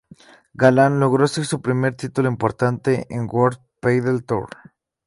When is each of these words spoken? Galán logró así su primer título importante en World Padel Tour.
Galán 0.55 0.99
logró 0.99 1.25
así 1.25 1.43
su 1.43 1.61
primer 1.61 1.93
título 1.93 2.27
importante 2.27 3.05
en 3.11 3.27
World 3.31 3.59
Padel 3.79 4.23
Tour. 4.25 4.49